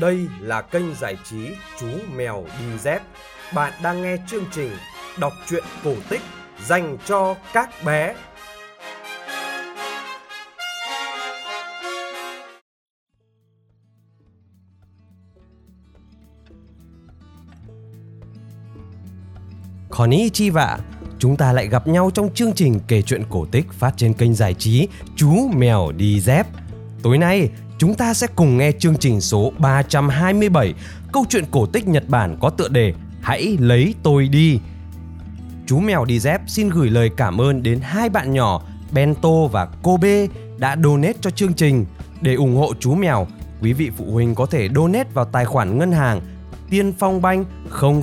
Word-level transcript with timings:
Đây 0.00 0.28
là 0.40 0.62
kênh 0.62 0.94
giải 0.94 1.16
trí 1.24 1.48
Chú 1.80 1.86
Mèo 2.16 2.44
Đi 2.58 2.78
Dép. 2.78 3.02
Bạn 3.54 3.72
đang 3.82 4.02
nghe 4.02 4.16
chương 4.26 4.44
trình 4.52 4.70
đọc 5.18 5.32
truyện 5.48 5.64
cổ 5.84 5.94
tích 6.08 6.20
dành 6.66 6.98
cho 7.06 7.36
các 7.52 7.70
bé. 7.84 8.14
Konnichiwa, 19.90 20.78
chúng 21.18 21.36
ta 21.36 21.52
lại 21.52 21.68
gặp 21.68 21.86
nhau 21.88 22.10
trong 22.14 22.34
chương 22.34 22.52
trình 22.52 22.80
kể 22.88 23.02
chuyện 23.02 23.22
cổ 23.30 23.46
tích 23.52 23.66
phát 23.72 23.92
trên 23.96 24.14
kênh 24.14 24.34
giải 24.34 24.54
trí 24.54 24.88
Chú 25.16 25.50
Mèo 25.56 25.92
Đi 25.92 26.20
Dép. 26.20 26.46
Tối 27.02 27.18
nay, 27.18 27.48
chúng 27.82 27.94
ta 27.94 28.14
sẽ 28.14 28.26
cùng 28.36 28.58
nghe 28.58 28.72
chương 28.72 28.96
trình 28.96 29.20
số 29.20 29.52
327, 29.58 30.74
câu 31.12 31.24
chuyện 31.28 31.44
cổ 31.50 31.66
tích 31.66 31.88
Nhật 31.88 32.08
Bản 32.08 32.36
có 32.40 32.50
tựa 32.50 32.68
đề 32.68 32.94
Hãy 33.20 33.56
lấy 33.60 33.94
tôi 34.02 34.28
đi. 34.28 34.60
Chú 35.66 35.78
Mèo 35.78 36.04
Đi 36.04 36.20
Dép 36.20 36.40
xin 36.46 36.68
gửi 36.68 36.90
lời 36.90 37.10
cảm 37.16 37.40
ơn 37.40 37.62
đến 37.62 37.80
hai 37.82 38.08
bạn 38.08 38.32
nhỏ 38.32 38.62
Bento 38.92 39.46
và 39.52 39.66
Kobe 39.82 40.26
đã 40.58 40.76
donate 40.84 41.18
cho 41.20 41.30
chương 41.30 41.54
trình. 41.54 41.86
Để 42.20 42.34
ủng 42.34 42.56
hộ 42.56 42.72
chú 42.80 42.94
mèo, 42.94 43.26
quý 43.62 43.72
vị 43.72 43.90
phụ 43.96 44.12
huynh 44.12 44.34
có 44.34 44.46
thể 44.46 44.68
donate 44.74 45.10
vào 45.14 45.24
tài 45.24 45.44
khoản 45.44 45.78
ngân 45.78 45.92
hàng 45.92 46.20
Tiên 46.70 46.92
Phong 46.98 47.22
Banh 47.22 47.44
000 47.80 48.02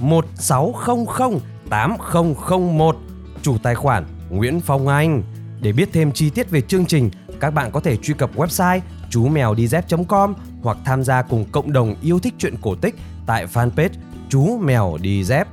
1600 0.00 1.38
8001 1.70 2.96
chủ 3.42 3.58
tài 3.62 3.74
khoản 3.74 4.04
Nguyễn 4.30 4.60
Phong 4.60 4.88
Anh. 4.88 5.22
Để 5.60 5.72
biết 5.72 5.88
thêm 5.92 6.12
chi 6.12 6.30
tiết 6.30 6.50
về 6.50 6.60
chương 6.60 6.86
trình, 6.86 7.10
các 7.40 7.50
bạn 7.50 7.70
có 7.70 7.80
thể 7.80 7.96
truy 7.96 8.14
cập 8.14 8.36
website 8.36 8.80
chú 9.10 9.28
mèo 9.28 9.54
đi 9.54 9.68
dép.com 9.68 10.34
hoặc 10.62 10.76
tham 10.84 11.04
gia 11.04 11.22
cùng 11.22 11.44
cộng 11.52 11.72
đồng 11.72 11.94
yêu 12.02 12.18
thích 12.18 12.34
chuyện 12.38 12.54
cổ 12.62 12.74
tích 12.74 12.94
tại 13.26 13.46
fanpage 13.46 13.90
chú 14.28 14.58
mèo 14.58 14.98
đi 15.00 15.24
dép. 15.24 15.48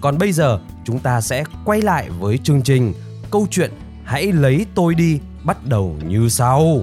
Còn 0.00 0.18
bây 0.18 0.32
giờ, 0.32 0.58
chúng 0.84 0.98
ta 0.98 1.20
sẽ 1.20 1.44
quay 1.64 1.82
lại 1.82 2.10
với 2.10 2.38
chương 2.38 2.62
trình 2.62 2.92
câu 3.30 3.46
chuyện 3.50 3.70
Hãy 4.04 4.32
lấy 4.32 4.66
tôi 4.74 4.94
đi 4.94 5.20
bắt 5.44 5.66
đầu 5.66 5.96
như 6.08 6.28
sau. 6.28 6.80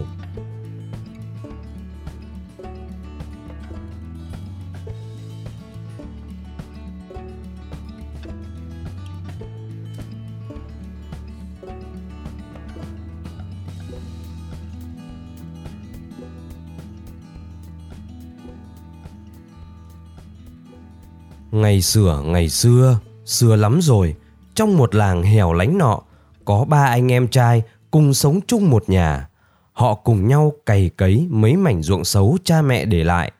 Ngày 21.51 21.81
xưa, 21.81 22.21
ngày 22.25 22.49
xưa, 22.49 22.99
xưa 23.25 23.55
lắm 23.55 23.79
rồi, 23.81 24.15
trong 24.55 24.77
một 24.77 24.95
làng 24.95 25.23
hẻo 25.23 25.53
lánh 25.53 25.77
nọ, 25.77 26.01
có 26.45 26.65
ba 26.65 26.85
anh 26.85 27.11
em 27.11 27.27
trai 27.27 27.63
cùng 27.91 28.13
sống 28.13 28.39
chung 28.47 28.69
một 28.69 28.89
nhà. 28.89 29.29
Họ 29.73 29.95
cùng 29.95 30.27
nhau 30.27 30.53
cày 30.65 30.89
cấy 30.97 31.27
mấy 31.29 31.55
mảnh 31.55 31.81
ruộng 31.81 32.05
xấu 32.05 32.37
cha 32.43 32.61
mẹ 32.61 32.85
để 32.85 33.03
lại. 33.03 33.31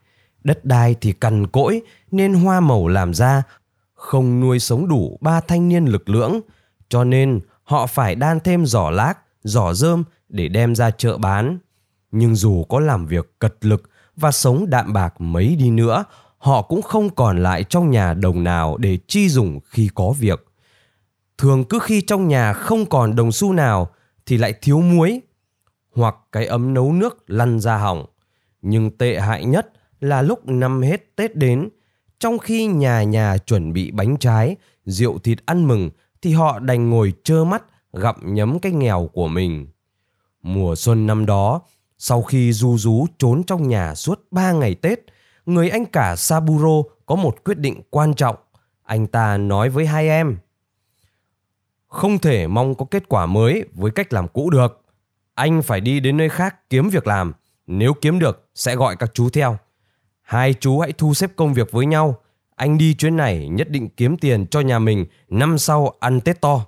Đất 0.44 0.66
đai 0.66 0.96
thì 1.02 1.12
cằn 1.12 1.48
cỗi 1.48 1.82
nên 2.12 2.34
hoa 2.34 2.60
màu 2.60 2.88
làm 2.88 3.14
ra 3.14 3.44
không 3.94 4.40
nuôi 4.40 4.60
sống 4.60 4.88
đủ 4.88 5.18
ba 5.22 5.42
thanh 5.42 5.70
niên 5.70 5.86
lực 5.86 6.10
lưỡng, 6.10 6.40
cho 6.90 7.04
nên 7.04 7.40
họ 7.64 7.88
phải 7.88 8.16
đan 8.16 8.40
thêm 8.40 8.66
giỏ 8.66 8.90
lác, 8.90 9.18
giỏ 9.44 9.74
rơm 9.74 10.04
để 10.30 10.48
đem 10.48 10.76
ra 10.76 10.92
chợ 10.92 11.18
bán. 11.18 11.58
Nhưng 12.12 12.36
dù 12.36 12.64
có 12.64 12.80
làm 12.80 13.06
việc 13.06 13.40
cật 13.40 13.56
lực 13.62 13.90
và 14.16 14.32
sống 14.32 14.70
đạm 14.70 14.94
bạc 14.94 15.22
mấy 15.22 15.56
đi 15.56 15.72
nữa, 15.72 16.04
họ 16.40 16.62
cũng 16.62 16.82
không 16.82 17.10
còn 17.10 17.44
lại 17.44 17.64
trong 17.64 17.92
nhà 17.92 18.14
đồng 18.14 18.44
nào 18.44 18.78
để 18.78 18.98
chi 19.08 19.30
dùng 19.30 19.60
khi 19.66 19.90
có 19.96 20.12
việc. 20.20 20.46
Thường 21.38 21.64
cứ 21.64 21.80
khi 21.82 22.02
trong 22.02 22.28
nhà 22.28 22.54
không 22.54 22.86
còn 22.86 23.16
đồng 23.16 23.32
xu 23.32 23.54
nào 23.54 23.90
thì 24.26 24.38
lại 24.38 24.54
thiếu 24.62 24.82
muối 24.82 25.22
hoặc 25.96 26.16
cái 26.32 26.46
ấm 26.46 26.74
nấu 26.74 26.94
nước 26.94 27.24
lăn 27.28 27.60
ra 27.60 27.78
hỏng. 27.78 28.06
Nhưng 28.62 28.98
tệ 28.98 29.20
hại 29.20 29.46
nhất 29.46 29.72
là 30.00 30.22
lúc 30.22 30.48
năm 30.48 30.82
hết 30.82 31.16
Tết 31.16 31.36
đến, 31.36 31.70
trong 32.20 32.40
khi 32.40 32.66
nhà 32.66 33.04
nhà 33.04 33.38
chuẩn 33.38 33.74
bị 33.74 33.92
bánh 33.92 34.18
trái, 34.18 34.56
rượu 34.86 35.20
thịt 35.20 35.40
ăn 35.46 35.68
mừng 35.68 35.90
thì 36.22 36.34
họ 36.34 36.60
đành 36.60 36.90
ngồi 36.90 37.14
trơ 37.24 37.44
mắt 37.44 37.64
gặm 37.94 38.16
nhấm 38.22 38.60
cái 38.60 38.72
nghèo 38.72 39.10
của 39.14 39.28
mình. 39.28 39.68
Mùa 40.42 40.76
xuân 40.76 41.08
năm 41.08 41.26
đó, 41.26 41.62
sau 41.98 42.22
khi 42.22 42.54
du 42.54 42.78
rú 42.78 43.06
trốn 43.18 43.44
trong 43.44 43.68
nhà 43.68 43.96
suốt 43.96 44.28
ba 44.32 44.52
ngày 44.52 44.76
Tết, 44.76 45.00
người 45.50 45.70
anh 45.70 45.86
cả 45.86 46.16
Saburo 46.16 46.90
có 47.06 47.16
một 47.16 47.44
quyết 47.44 47.58
định 47.58 47.82
quan 47.90 48.14
trọng. 48.14 48.36
Anh 48.84 49.08
ta 49.08 49.38
nói 49.38 49.70
với 49.70 49.86
hai 49.86 50.10
em. 50.10 50.38
Không 51.88 52.20
thể 52.20 52.48
mong 52.48 52.76
có 52.76 52.86
kết 52.86 53.10
quả 53.10 53.26
mới 53.26 53.66
với 53.74 53.92
cách 53.92 54.14
làm 54.14 54.28
cũ 54.28 54.50
được. 54.50 54.82
Anh 55.34 55.62
phải 55.62 55.82
đi 55.82 56.00
đến 56.00 56.18
nơi 56.18 56.30
khác 56.30 56.70
kiếm 56.70 56.90
việc 56.90 57.08
làm. 57.08 57.34
Nếu 57.68 57.94
kiếm 58.02 58.20
được, 58.20 58.50
sẽ 58.56 58.76
gọi 58.76 58.96
các 58.96 59.14
chú 59.14 59.30
theo. 59.30 59.58
Hai 60.22 60.54
chú 60.54 60.80
hãy 60.80 60.92
thu 60.92 61.14
xếp 61.14 61.32
công 61.36 61.54
việc 61.54 61.72
với 61.72 61.86
nhau. 61.86 62.20
Anh 62.56 62.78
đi 62.78 62.94
chuyến 62.94 63.18
này 63.18 63.50
nhất 63.50 63.70
định 63.70 63.90
kiếm 63.90 64.18
tiền 64.18 64.48
cho 64.48 64.60
nhà 64.60 64.80
mình 64.80 65.06
năm 65.30 65.58
sau 65.58 65.94
ăn 66.00 66.22
Tết 66.22 66.42
to. 66.42 66.66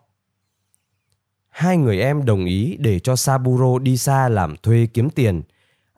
Hai 1.50 1.78
người 1.78 2.02
em 2.02 2.26
đồng 2.26 2.46
ý 2.46 2.78
để 2.80 3.00
cho 3.00 3.16
Saburo 3.16 3.80
đi 3.80 3.98
xa 3.98 4.30
làm 4.30 4.56
thuê 4.58 4.88
kiếm 4.94 5.10
tiền. 5.10 5.42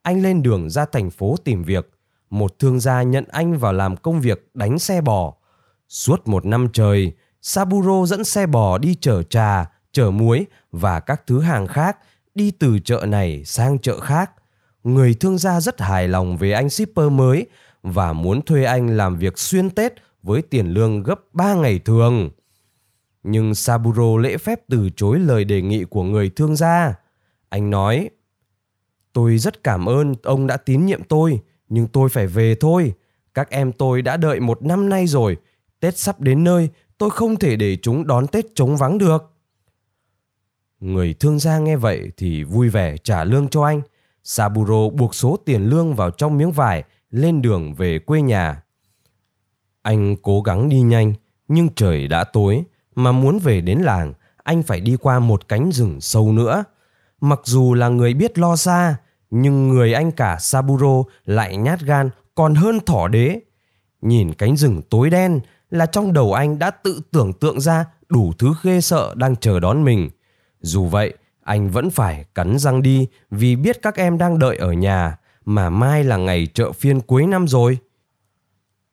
Anh 0.01 0.21
lên 0.21 0.43
đường 0.43 0.69
ra 0.69 0.85
thành 0.85 1.09
phố 1.09 1.35
tìm 1.43 1.63
việc 1.63 1.89
một 2.29 2.59
thương 2.59 2.79
gia 2.79 3.03
nhận 3.03 3.25
anh 3.31 3.57
vào 3.57 3.73
làm 3.73 3.97
công 3.97 4.21
việc 4.21 4.49
đánh 4.53 4.79
xe 4.79 5.01
bò. 5.01 5.33
Suốt 5.89 6.27
một 6.27 6.45
năm 6.45 6.67
trời, 6.73 7.11
Saburo 7.41 8.05
dẫn 8.05 8.23
xe 8.23 8.45
bò 8.45 8.77
đi 8.77 8.95
chở 9.01 9.23
trà, 9.23 9.71
chở 9.91 10.11
muối 10.11 10.45
và 10.71 10.99
các 10.99 11.27
thứ 11.27 11.39
hàng 11.39 11.67
khác 11.67 11.97
đi 12.35 12.51
từ 12.51 12.79
chợ 12.79 13.05
này 13.07 13.43
sang 13.45 13.79
chợ 13.79 13.99
khác. 13.99 14.31
Người 14.83 15.13
thương 15.13 15.37
gia 15.37 15.61
rất 15.61 15.81
hài 15.81 16.07
lòng 16.07 16.37
về 16.37 16.51
anh 16.51 16.69
shipper 16.69 17.11
mới 17.11 17.47
và 17.83 18.13
muốn 18.13 18.41
thuê 18.41 18.63
anh 18.63 18.97
làm 18.97 19.17
việc 19.17 19.39
xuyên 19.39 19.69
Tết 19.69 19.93
với 20.23 20.41
tiền 20.41 20.67
lương 20.67 21.03
gấp 21.03 21.19
3 21.33 21.53
ngày 21.53 21.79
thường. 21.79 22.29
Nhưng 23.23 23.55
Saburo 23.55 24.17
lễ 24.17 24.37
phép 24.37 24.59
từ 24.69 24.89
chối 24.95 25.19
lời 25.19 25.43
đề 25.45 25.61
nghị 25.61 25.83
của 25.83 26.03
người 26.03 26.29
thương 26.29 26.55
gia. 26.55 26.95
Anh 27.49 27.69
nói, 27.69 28.09
Tôi 29.13 29.37
rất 29.37 29.63
cảm 29.63 29.85
ơn 29.85 30.15
ông 30.23 30.47
đã 30.47 30.57
tín 30.57 30.85
nhiệm 30.85 31.03
tôi, 31.03 31.39
nhưng 31.73 31.87
tôi 31.87 32.09
phải 32.09 32.27
về 32.27 32.55
thôi. 32.55 32.93
Các 33.33 33.49
em 33.49 33.71
tôi 33.71 34.01
đã 34.01 34.17
đợi 34.17 34.39
một 34.39 34.63
năm 34.63 34.89
nay 34.89 35.07
rồi. 35.07 35.37
Tết 35.79 35.97
sắp 35.97 36.21
đến 36.21 36.43
nơi, 36.43 36.69
tôi 36.97 37.09
không 37.09 37.35
thể 37.35 37.55
để 37.55 37.77
chúng 37.81 38.07
đón 38.07 38.27
Tết 38.27 38.45
trống 38.55 38.77
vắng 38.77 38.97
được. 38.97 39.31
Người 40.79 41.13
thương 41.13 41.39
gia 41.39 41.59
nghe 41.59 41.75
vậy 41.75 42.11
thì 42.17 42.43
vui 42.43 42.69
vẻ 42.69 42.97
trả 42.97 43.23
lương 43.23 43.47
cho 43.47 43.63
anh. 43.63 43.81
Saburo 44.23 44.89
buộc 44.89 45.15
số 45.15 45.37
tiền 45.45 45.69
lương 45.69 45.95
vào 45.95 46.11
trong 46.11 46.37
miếng 46.37 46.51
vải, 46.51 46.83
lên 47.11 47.41
đường 47.41 47.73
về 47.73 47.99
quê 47.99 48.21
nhà. 48.21 48.61
Anh 49.81 50.15
cố 50.21 50.41
gắng 50.41 50.69
đi 50.69 50.81
nhanh, 50.81 51.13
nhưng 51.47 51.69
trời 51.75 52.07
đã 52.07 52.23
tối, 52.23 52.63
mà 52.95 53.11
muốn 53.11 53.39
về 53.39 53.61
đến 53.61 53.79
làng, 53.79 54.13
anh 54.43 54.63
phải 54.63 54.81
đi 54.81 54.97
qua 55.01 55.19
một 55.19 55.47
cánh 55.47 55.71
rừng 55.71 56.01
sâu 56.01 56.31
nữa. 56.31 56.63
Mặc 57.21 57.39
dù 57.43 57.73
là 57.73 57.87
người 57.87 58.13
biết 58.13 58.37
lo 58.37 58.55
xa, 58.55 58.95
nhưng 59.35 59.67
người 59.67 59.93
anh 59.93 60.11
cả 60.11 60.37
Saburo 60.39 61.03
lại 61.25 61.57
nhát 61.57 61.81
gan 61.81 62.09
còn 62.35 62.55
hơn 62.55 62.79
thỏ 62.85 63.07
đế. 63.07 63.39
Nhìn 64.01 64.33
cánh 64.33 64.57
rừng 64.57 64.81
tối 64.89 65.09
đen 65.09 65.39
là 65.69 65.85
trong 65.85 66.13
đầu 66.13 66.33
anh 66.33 66.59
đã 66.59 66.71
tự 66.71 67.01
tưởng 67.11 67.33
tượng 67.33 67.61
ra 67.61 67.85
đủ 68.09 68.33
thứ 68.37 68.53
ghê 68.63 68.81
sợ 68.81 69.13
đang 69.15 69.35
chờ 69.35 69.59
đón 69.59 69.83
mình. 69.83 70.09
Dù 70.61 70.85
vậy, 70.85 71.13
anh 71.43 71.69
vẫn 71.69 71.89
phải 71.89 72.25
cắn 72.35 72.59
răng 72.59 72.81
đi 72.81 73.07
vì 73.31 73.55
biết 73.55 73.81
các 73.81 73.95
em 73.95 74.17
đang 74.17 74.39
đợi 74.39 74.57
ở 74.57 74.71
nhà 74.71 75.17
mà 75.45 75.69
mai 75.69 76.03
là 76.03 76.17
ngày 76.17 76.47
chợ 76.53 76.71
phiên 76.71 77.01
cuối 77.01 77.27
năm 77.27 77.47
rồi. 77.47 77.77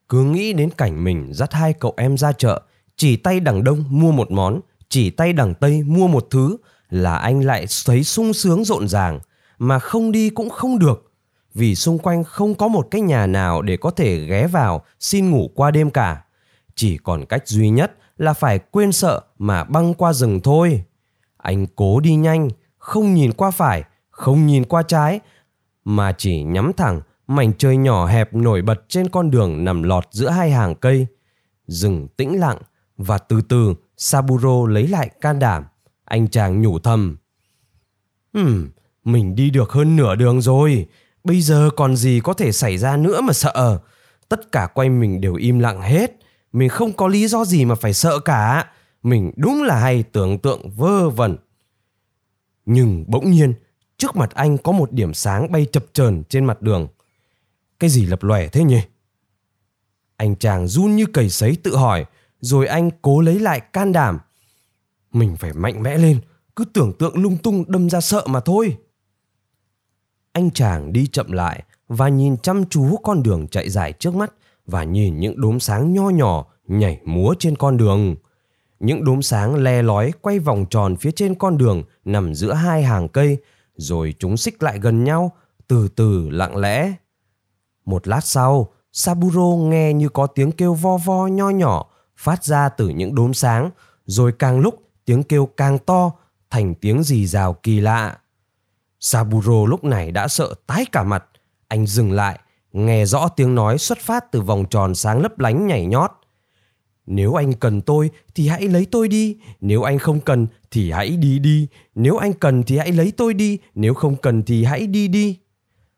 Cứ 0.09 0.23
nghĩ 0.23 0.53
đến 0.53 0.69
cảnh 0.69 1.03
mình 1.03 1.29
dắt 1.33 1.53
hai 1.53 1.73
cậu 1.73 1.93
em 1.97 2.17
ra 2.17 2.31
chợ, 2.31 2.61
chỉ 2.95 3.15
tay 3.15 3.39
đằng 3.39 3.63
đông 3.63 3.83
mua 3.89 4.11
một 4.11 4.31
món, 4.31 4.59
chỉ 4.89 5.09
tay 5.09 5.33
đằng 5.33 5.53
tây 5.53 5.83
mua 5.83 6.07
một 6.07 6.27
thứ 6.31 6.57
là 6.89 7.15
anh 7.15 7.41
lại 7.41 7.65
thấy 7.85 8.03
sung 8.03 8.33
sướng 8.33 8.63
rộn 8.63 8.87
ràng 8.87 9.19
mà 9.61 9.79
không 9.79 10.11
đi 10.11 10.29
cũng 10.29 10.49
không 10.49 10.79
được. 10.79 11.11
Vì 11.53 11.75
xung 11.75 11.97
quanh 11.97 12.23
không 12.23 12.55
có 12.55 12.67
một 12.67 12.87
cái 12.91 13.01
nhà 13.01 13.27
nào 13.27 13.61
để 13.61 13.77
có 13.77 13.91
thể 13.91 14.25
ghé 14.25 14.47
vào, 14.47 14.85
xin 14.99 15.29
ngủ 15.29 15.51
qua 15.55 15.71
đêm 15.71 15.89
cả. 15.89 16.23
Chỉ 16.75 16.97
còn 16.97 17.25
cách 17.25 17.47
duy 17.47 17.69
nhất 17.69 17.97
là 18.17 18.33
phải 18.33 18.59
quên 18.59 18.91
sợ 18.91 19.21
mà 19.37 19.63
băng 19.63 19.93
qua 19.93 20.13
rừng 20.13 20.39
thôi. 20.43 20.83
Anh 21.37 21.67
cố 21.75 21.99
đi 21.99 22.15
nhanh, 22.15 22.49
không 22.77 23.13
nhìn 23.13 23.33
qua 23.33 23.51
phải, 23.51 23.83
không 24.09 24.47
nhìn 24.47 24.63
qua 24.63 24.83
trái, 24.83 25.19
mà 25.85 26.11
chỉ 26.17 26.43
nhắm 26.43 26.71
thẳng 26.77 27.01
mảnh 27.27 27.53
trời 27.57 27.77
nhỏ 27.77 28.05
hẹp 28.05 28.33
nổi 28.33 28.61
bật 28.61 28.83
trên 28.87 29.09
con 29.09 29.31
đường 29.31 29.63
nằm 29.63 29.83
lọt 29.83 30.07
giữa 30.11 30.29
hai 30.29 30.51
hàng 30.51 30.75
cây. 30.75 31.07
Rừng 31.67 32.07
tĩnh 32.17 32.39
lặng 32.39 32.57
và 32.97 33.17
từ 33.17 33.41
từ 33.41 33.73
saburo 33.97 34.65
lấy 34.67 34.87
lại 34.87 35.09
can 35.21 35.39
đảm. 35.39 35.65
Anh 36.05 36.27
chàng 36.27 36.61
nhủ 36.61 36.79
thầm. 36.79 37.17
Hmm 38.33 38.67
mình 39.03 39.35
đi 39.35 39.49
được 39.49 39.71
hơn 39.71 39.95
nửa 39.95 40.15
đường 40.15 40.41
rồi 40.41 40.87
Bây 41.23 41.41
giờ 41.41 41.69
còn 41.77 41.95
gì 41.95 42.19
có 42.23 42.33
thể 42.33 42.51
xảy 42.51 42.77
ra 42.77 42.97
nữa 42.97 43.21
mà 43.21 43.33
sợ. 43.33 43.79
Tất 44.29 44.51
cả 44.51 44.67
quanh 44.73 44.99
mình 44.99 45.21
đều 45.21 45.35
im 45.35 45.59
lặng 45.59 45.81
hết. 45.81 46.11
Mình 46.53 46.69
không 46.69 46.93
có 46.93 47.07
lý 47.07 47.27
do 47.27 47.45
gì 47.45 47.65
mà 47.65 47.75
phải 47.75 47.93
sợ 47.93 48.19
cả. 48.19 48.69
Mình 49.03 49.31
đúng 49.35 49.63
là 49.63 49.79
hay 49.79 50.03
tưởng 50.03 50.39
tượng 50.39 50.69
vơ 50.69 51.09
vẩn. 51.09 51.37
Nhưng 52.65 53.05
bỗng 53.07 53.31
nhiên, 53.31 53.53
trước 53.97 54.15
mặt 54.15 54.31
anh 54.33 54.57
có 54.57 54.71
một 54.71 54.91
điểm 54.91 55.13
sáng 55.13 55.51
bay 55.51 55.65
chập 55.71 55.85
chờn 55.93 56.23
trên 56.29 56.45
mặt 56.45 56.61
đường. 56.61 56.87
Cái 57.79 57.89
gì 57.89 58.05
lập 58.05 58.23
lòe 58.23 58.47
thế 58.47 58.63
nhỉ? 58.63 58.81
Anh 60.17 60.35
chàng 60.35 60.67
run 60.67 60.95
như 60.95 61.05
cầy 61.05 61.29
sấy 61.29 61.57
tự 61.63 61.75
hỏi, 61.75 62.05
rồi 62.39 62.67
anh 62.67 62.89
cố 63.01 63.21
lấy 63.21 63.39
lại 63.39 63.59
can 63.59 63.91
đảm. 63.91 64.19
Mình 65.13 65.35
phải 65.35 65.53
mạnh 65.53 65.83
mẽ 65.83 65.97
lên, 65.97 66.19
cứ 66.55 66.65
tưởng 66.65 66.93
tượng 66.99 67.17
lung 67.17 67.37
tung 67.37 67.63
đâm 67.67 67.89
ra 67.89 68.01
sợ 68.01 68.25
mà 68.27 68.39
thôi. 68.39 68.77
Anh 70.33 70.51
chàng 70.51 70.93
đi 70.93 71.07
chậm 71.07 71.31
lại 71.31 71.63
và 71.87 72.09
nhìn 72.09 72.37
chăm 72.37 72.65
chú 72.65 72.97
con 73.03 73.23
đường 73.23 73.47
chạy 73.47 73.69
dài 73.69 73.93
trước 73.93 74.15
mắt 74.15 74.33
và 74.65 74.83
nhìn 74.83 75.19
những 75.19 75.41
đốm 75.41 75.59
sáng 75.59 75.93
nho 75.93 76.09
nhỏ 76.09 76.45
nhảy 76.67 76.99
múa 77.05 77.33
trên 77.39 77.55
con 77.55 77.77
đường. 77.77 78.15
Những 78.79 79.03
đốm 79.03 79.21
sáng 79.21 79.55
le 79.55 79.81
lói 79.81 80.11
quay 80.21 80.39
vòng 80.39 80.65
tròn 80.69 80.95
phía 80.95 81.11
trên 81.11 81.35
con 81.35 81.57
đường 81.57 81.83
nằm 82.05 82.35
giữa 82.35 82.53
hai 82.53 82.83
hàng 82.83 83.09
cây, 83.09 83.37
rồi 83.75 84.13
chúng 84.19 84.37
xích 84.37 84.63
lại 84.63 84.79
gần 84.79 85.03
nhau, 85.03 85.31
từ 85.67 85.87
từ 85.87 86.29
lặng 86.29 86.57
lẽ. 86.57 86.93
Một 87.85 88.07
lát 88.07 88.25
sau, 88.25 88.73
Saburo 88.91 89.55
nghe 89.57 89.93
như 89.93 90.09
có 90.09 90.27
tiếng 90.27 90.51
kêu 90.51 90.73
vo 90.73 90.97
vo 90.97 91.27
nho 91.27 91.49
nhỏ 91.49 91.85
phát 92.17 92.43
ra 92.43 92.69
từ 92.69 92.89
những 92.89 93.15
đốm 93.15 93.33
sáng, 93.33 93.69
rồi 94.05 94.31
càng 94.39 94.59
lúc 94.59 94.81
tiếng 95.05 95.23
kêu 95.23 95.45
càng 95.45 95.79
to, 95.79 96.11
thành 96.49 96.75
tiếng 96.75 97.03
rì 97.03 97.27
rào 97.27 97.53
kỳ 97.53 97.79
lạ. 97.79 98.17
Saburo 99.01 99.65
lúc 99.67 99.83
này 99.83 100.11
đã 100.11 100.27
sợ 100.27 100.53
tái 100.67 100.85
cả 100.91 101.03
mặt. 101.03 101.25
Anh 101.67 101.87
dừng 101.87 102.11
lại, 102.11 102.39
nghe 102.73 103.05
rõ 103.05 103.27
tiếng 103.27 103.55
nói 103.55 103.77
xuất 103.77 103.97
phát 103.97 104.31
từ 104.31 104.41
vòng 104.41 104.65
tròn 104.69 104.95
sáng 104.95 105.21
lấp 105.21 105.39
lánh 105.39 105.67
nhảy 105.67 105.85
nhót. 105.85 106.11
Nếu 107.05 107.33
anh 107.33 107.53
cần 107.53 107.81
tôi 107.81 108.09
thì 108.35 108.47
hãy 108.47 108.61
lấy 108.61 108.87
tôi 108.91 109.07
đi, 109.07 109.37
nếu 109.61 109.83
anh 109.83 109.99
không 109.99 110.19
cần 110.19 110.47
thì 110.71 110.91
hãy 110.91 111.09
đi 111.09 111.39
đi, 111.39 111.67
nếu 111.95 112.17
anh 112.17 112.33
cần 112.33 112.63
thì 112.63 112.77
hãy 112.77 112.91
lấy 112.91 113.11
tôi 113.17 113.33
đi, 113.33 113.57
nếu 113.75 113.93
không 113.93 114.15
cần 114.15 114.43
thì 114.43 114.63
hãy 114.63 114.87
đi 114.87 115.07
đi. 115.07 115.39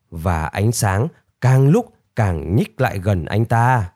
Và 0.10 0.46
ánh 0.46 0.72
sáng 0.72 1.08
càng 1.42 1.70
lúc 1.70 1.94
càng 2.16 2.56
nhích 2.56 2.82
lại 2.82 3.00
gần 3.00 3.26
anh 3.26 3.46
ta. 3.46 3.92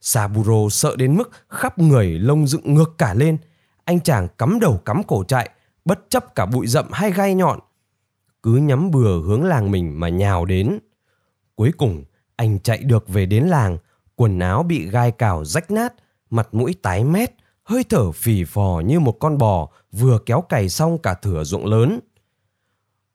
Saburo 0.00 0.68
sợ 0.70 0.96
đến 0.96 1.16
mức 1.16 1.30
khắp 1.48 1.78
người 1.78 2.18
lông 2.18 2.46
dựng 2.46 2.74
ngược 2.74 2.94
cả 2.98 3.14
lên. 3.14 3.38
Anh 3.84 4.00
chàng 4.00 4.28
cắm 4.38 4.60
đầu 4.60 4.80
cắm 4.84 5.02
cổ 5.02 5.24
chạy, 5.24 5.50
bất 5.84 6.00
chấp 6.08 6.34
cả 6.34 6.46
bụi 6.46 6.66
rậm 6.66 6.86
hay 6.92 7.12
gai 7.12 7.34
nhọn. 7.34 7.60
Cứ 8.42 8.54
nhắm 8.56 8.90
bừa 8.90 9.20
hướng 9.22 9.44
làng 9.44 9.70
mình 9.70 10.00
mà 10.00 10.08
nhào 10.08 10.44
đến. 10.44 10.78
Cuối 11.54 11.72
cùng, 11.76 12.04
anh 12.36 12.58
chạy 12.60 12.78
được 12.78 13.08
về 13.08 13.26
đến 13.26 13.44
làng, 13.44 13.78
quần 14.16 14.38
áo 14.38 14.62
bị 14.62 14.88
gai 14.88 15.10
cào 15.10 15.44
rách 15.44 15.70
nát, 15.70 15.94
mặt 16.30 16.48
mũi 16.52 16.74
tái 16.82 17.04
mét, 17.04 17.30
hơi 17.62 17.84
thở 17.88 18.12
phì 18.12 18.44
phò 18.44 18.82
như 18.86 19.00
một 19.00 19.12
con 19.12 19.38
bò 19.38 19.68
vừa 19.92 20.18
kéo 20.26 20.40
cày 20.40 20.68
xong 20.68 20.98
cả 20.98 21.14
thửa 21.14 21.44
ruộng 21.44 21.66
lớn. 21.66 22.00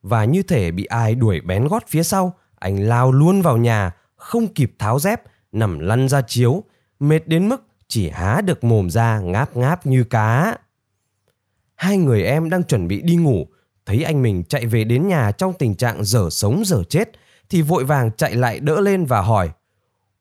Và 0.02 0.26
như 0.26 0.44
thể 0.44 0.72
bị 0.72 0.86
ai 0.86 1.16
đuổi 1.16 1.42
bén 1.42 1.68
gót 1.68 1.84
phía 1.88 2.04
sau, 2.04 2.34
anh 2.56 2.80
lao 2.80 3.12
luôn 3.12 3.42
vào 3.42 3.58
nhà, 3.58 3.92
không 4.16 4.48
kịp 4.48 4.76
tháo 4.80 5.00
dép, 5.00 5.22
nằm 5.52 5.80
lăn 5.80 6.10
ra 6.10 6.22
chiếu, 6.22 6.64
mệt 7.00 7.28
đến 7.28 7.50
mức 7.50 7.64
chỉ 7.88 8.10
há 8.10 8.42
được 8.42 8.64
mồm 8.64 8.90
ra 8.90 9.20
ngáp 9.20 9.58
ngáp 9.58 9.86
như 9.86 10.04
cá. 10.04 10.58
Hai 11.76 11.98
người 11.98 12.24
em 12.24 12.50
đang 12.50 12.64
chuẩn 12.64 12.88
bị 12.88 13.02
đi 13.02 13.16
ngủ, 13.16 13.48
thấy 13.86 14.04
anh 14.04 14.22
mình 14.22 14.44
chạy 14.44 14.66
về 14.66 14.84
đến 14.84 15.08
nhà 15.08 15.32
trong 15.32 15.54
tình 15.60 15.76
trạng 15.76 16.04
dở 16.04 16.30
sống 16.30 16.64
dở 16.66 16.84
chết, 16.90 17.10
thì 17.50 17.62
vội 17.62 17.84
vàng 17.84 18.12
chạy 18.18 18.36
lại 18.36 18.60
đỡ 18.60 18.82
lên 18.82 19.06
và 19.06 19.22
hỏi 19.22 19.50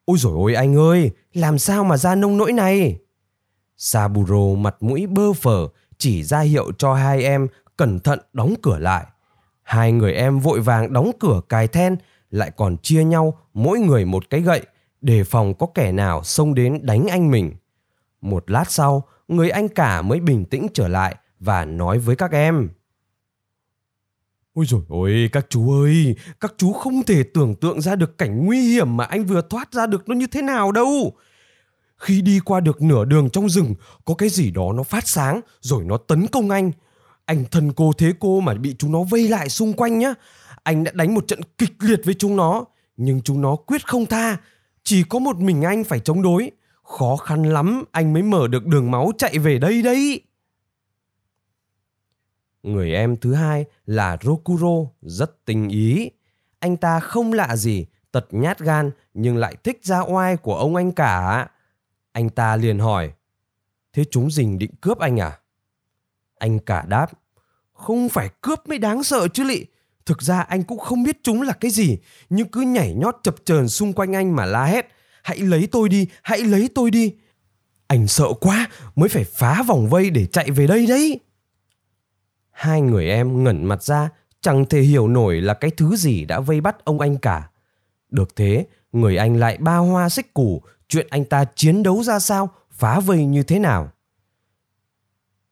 Ôi 0.04 0.18
rồi 0.18 0.32
ôi 0.36 0.54
anh 0.54 0.76
ơi, 0.76 1.10
làm 1.34 1.58
sao 1.58 1.84
mà 1.84 1.96
ra 1.96 2.14
nông 2.14 2.38
nỗi 2.38 2.52
này? 2.52 2.98
Saburo 3.76 4.54
mặt 4.58 4.76
mũi 4.80 5.06
bơ 5.06 5.32
phờ 5.32 5.68
chỉ 5.98 6.22
ra 6.24 6.40
hiệu 6.40 6.72
cho 6.78 6.94
hai 6.94 7.24
em 7.24 7.48
cẩn 7.76 8.00
thận 8.00 8.18
đóng 8.32 8.54
cửa 8.62 8.78
lại. 8.78 9.06
Hai 9.62 9.92
người 9.92 10.12
em 10.12 10.38
vội 10.38 10.60
vàng 10.60 10.92
đóng 10.92 11.10
cửa 11.20 11.40
cài 11.48 11.68
then, 11.68 11.96
lại 12.30 12.50
còn 12.56 12.76
chia 12.76 13.04
nhau 13.04 13.38
mỗi 13.54 13.78
người 13.78 14.04
một 14.04 14.30
cái 14.30 14.40
gậy, 14.40 14.62
đề 15.00 15.24
phòng 15.24 15.54
có 15.54 15.66
kẻ 15.74 15.92
nào 15.92 16.22
xông 16.24 16.54
đến 16.54 16.78
đánh 16.82 17.06
anh 17.06 17.30
mình. 17.30 17.52
Một 18.20 18.50
lát 18.50 18.70
sau, 18.70 19.02
người 19.28 19.50
anh 19.50 19.68
cả 19.68 20.02
mới 20.02 20.20
bình 20.20 20.44
tĩnh 20.44 20.66
trở 20.74 20.88
lại 20.88 21.16
và 21.40 21.64
nói 21.64 21.98
với 21.98 22.16
các 22.16 22.32
em. 22.32 22.68
Ôi 24.54 24.64
rồi 24.68 24.82
ôi, 24.88 25.28
các 25.32 25.46
chú 25.48 25.82
ơi, 25.82 26.16
các 26.40 26.54
chú 26.56 26.72
không 26.72 27.02
thể 27.02 27.22
tưởng 27.22 27.54
tượng 27.54 27.80
ra 27.80 27.96
được 27.96 28.18
cảnh 28.18 28.46
nguy 28.46 28.60
hiểm 28.60 28.96
mà 28.96 29.04
anh 29.04 29.24
vừa 29.24 29.42
thoát 29.50 29.72
ra 29.72 29.86
được 29.86 30.08
nó 30.08 30.14
như 30.14 30.26
thế 30.26 30.42
nào 30.42 30.72
đâu. 30.72 31.12
Khi 31.96 32.22
đi 32.22 32.40
qua 32.44 32.60
được 32.60 32.82
nửa 32.82 33.04
đường 33.04 33.30
trong 33.30 33.48
rừng, 33.48 33.74
có 34.04 34.14
cái 34.14 34.28
gì 34.28 34.50
đó 34.50 34.72
nó 34.74 34.82
phát 34.82 35.08
sáng 35.08 35.40
rồi 35.60 35.84
nó 35.84 35.96
tấn 35.96 36.26
công 36.26 36.50
anh. 36.50 36.72
Anh 37.24 37.44
thân 37.50 37.72
cô 37.72 37.92
thế 37.98 38.12
cô 38.20 38.40
mà 38.40 38.54
bị 38.54 38.74
chúng 38.78 38.92
nó 38.92 39.02
vây 39.02 39.28
lại 39.28 39.48
xung 39.48 39.72
quanh 39.72 39.98
nhá. 39.98 40.14
Anh 40.62 40.84
đã 40.84 40.92
đánh 40.94 41.14
một 41.14 41.26
trận 41.26 41.40
kịch 41.58 41.72
liệt 41.80 42.00
với 42.04 42.14
chúng 42.14 42.36
nó, 42.36 42.64
nhưng 42.96 43.22
chúng 43.22 43.40
nó 43.40 43.56
quyết 43.56 43.86
không 43.86 44.06
tha. 44.06 44.36
Chỉ 44.84 45.02
có 45.08 45.18
một 45.18 45.36
mình 45.36 45.62
anh 45.62 45.84
phải 45.84 46.00
chống 46.00 46.22
đối. 46.22 46.50
Khó 46.98 47.16
khăn 47.16 47.42
lắm 47.42 47.84
anh 47.92 48.12
mới 48.12 48.22
mở 48.22 48.48
được 48.48 48.66
đường 48.66 48.90
máu 48.90 49.12
chạy 49.18 49.38
về 49.38 49.58
đây 49.58 49.82
đấy. 49.82 50.20
Người 52.62 52.94
em 52.94 53.16
thứ 53.16 53.34
hai 53.34 53.64
là 53.86 54.16
Rokuro, 54.22 54.90
rất 55.02 55.44
tình 55.44 55.68
ý. 55.68 56.10
Anh 56.58 56.76
ta 56.76 57.00
không 57.00 57.32
lạ 57.32 57.56
gì, 57.56 57.86
tật 58.12 58.26
nhát 58.30 58.58
gan 58.58 58.90
nhưng 59.14 59.36
lại 59.36 59.56
thích 59.64 59.80
ra 59.82 60.00
oai 60.00 60.36
của 60.36 60.56
ông 60.56 60.76
anh 60.76 60.92
cả. 60.92 61.48
Anh 62.12 62.30
ta 62.30 62.56
liền 62.56 62.78
hỏi, 62.78 63.12
thế 63.92 64.04
chúng 64.10 64.30
dình 64.30 64.58
định 64.58 64.70
cướp 64.80 64.98
anh 64.98 65.20
à? 65.20 65.38
Anh 66.38 66.58
cả 66.58 66.84
đáp, 66.88 67.10
không 67.72 68.08
phải 68.08 68.30
cướp 68.40 68.68
mới 68.68 68.78
đáng 68.78 69.02
sợ 69.02 69.28
chứ 69.28 69.44
lị. 69.44 69.64
Thực 70.06 70.22
ra 70.22 70.40
anh 70.40 70.62
cũng 70.62 70.78
không 70.78 71.02
biết 71.02 71.18
chúng 71.22 71.42
là 71.42 71.52
cái 71.52 71.70
gì, 71.70 71.98
nhưng 72.30 72.48
cứ 72.48 72.60
nhảy 72.60 72.94
nhót 72.94 73.16
chập 73.22 73.34
chờn 73.44 73.68
xung 73.68 73.92
quanh 73.92 74.12
anh 74.14 74.36
mà 74.36 74.44
la 74.44 74.64
hét. 74.64 74.88
Hãy 75.22 75.38
lấy 75.38 75.68
tôi 75.72 75.88
đi, 75.88 76.06
hãy 76.22 76.40
lấy 76.40 76.68
tôi 76.74 76.90
đi. 76.90 77.14
Anh 77.86 78.06
sợ 78.06 78.26
quá 78.40 78.68
mới 78.94 79.08
phải 79.08 79.24
phá 79.24 79.62
vòng 79.62 79.88
vây 79.88 80.10
để 80.10 80.26
chạy 80.26 80.50
về 80.50 80.66
đây 80.66 80.86
đấy. 80.86 81.20
Hai 82.52 82.80
người 82.80 83.08
em 83.08 83.44
ngẩn 83.44 83.64
mặt 83.64 83.82
ra, 83.82 84.08
chẳng 84.40 84.64
thể 84.64 84.80
hiểu 84.80 85.08
nổi 85.08 85.40
là 85.40 85.54
cái 85.54 85.70
thứ 85.70 85.96
gì 85.96 86.24
đã 86.24 86.40
vây 86.40 86.60
bắt 86.60 86.84
ông 86.84 87.00
anh 87.00 87.18
cả. 87.18 87.50
Được 88.10 88.36
thế, 88.36 88.66
người 88.92 89.16
anh 89.16 89.36
lại 89.36 89.58
ba 89.60 89.76
hoa 89.76 90.08
xích 90.08 90.34
củ, 90.34 90.62
chuyện 90.88 91.06
anh 91.10 91.24
ta 91.24 91.44
chiến 91.54 91.82
đấu 91.82 92.02
ra 92.02 92.18
sao, 92.18 92.50
phá 92.70 93.00
vây 93.00 93.26
như 93.26 93.42
thế 93.42 93.58
nào. 93.58 93.92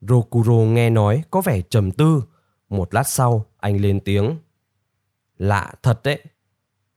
Rokuro 0.00 0.52
nghe 0.52 0.90
nói 0.90 1.22
có 1.30 1.40
vẻ 1.40 1.60
trầm 1.60 1.90
tư. 1.90 2.22
Một 2.68 2.94
lát 2.94 3.08
sau, 3.08 3.46
anh 3.58 3.80
lên 3.80 4.00
tiếng. 4.00 4.36
Lạ 5.38 5.72
thật 5.82 6.00
đấy. 6.04 6.22